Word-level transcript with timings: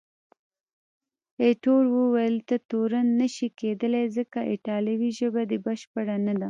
ایټور 1.43 1.83
وویل، 1.95 2.35
ته 2.49 2.55
تورن 2.69 3.07
نه 3.19 3.27
شې 3.35 3.47
کېدای، 3.59 4.03
ځکه 4.17 4.39
ایټالوي 4.51 5.09
ژبه 5.19 5.41
دې 5.49 5.57
بشپړه 5.65 6.15
نه 6.25 6.33
ده. 6.35 6.39